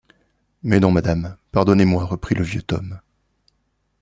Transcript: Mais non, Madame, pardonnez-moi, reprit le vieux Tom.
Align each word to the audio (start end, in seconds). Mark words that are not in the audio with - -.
Mais 0.63 0.79
non, 0.79 0.89
Madame, 0.89 1.37
pardonnez-moi, 1.51 2.05
reprit 2.05 2.33
le 2.33 2.43
vieux 2.43 2.63
Tom. 2.63 2.99